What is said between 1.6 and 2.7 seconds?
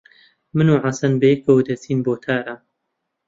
دەچین بۆ تاران.